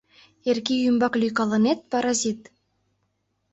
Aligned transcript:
Эркий 0.49 0.81
ӱмбак 0.89 1.13
лӱйкалынет, 1.21 1.79
паразит! 1.91 2.41